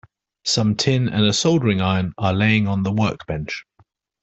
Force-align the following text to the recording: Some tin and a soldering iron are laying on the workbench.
Some 0.45 0.77
tin 0.77 1.09
and 1.09 1.25
a 1.25 1.31
soldering 1.31 1.79
iron 1.79 2.15
are 2.17 2.33
laying 2.33 2.67
on 2.67 2.81
the 2.81 2.91
workbench. 2.91 3.65